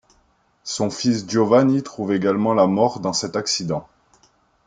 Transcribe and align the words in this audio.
Son 0.63 0.89
fils 0.89 1.25
Giovanni 1.27 1.83
trouve 1.83 2.11
également 2.11 2.55
la 2.55 2.65
mort 2.65 3.01
dans 3.01 3.13
cet 3.13 3.35
accident. 3.35 3.87